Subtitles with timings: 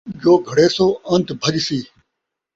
[0.21, 1.79] جو گھڑیسو، انت بھڄسی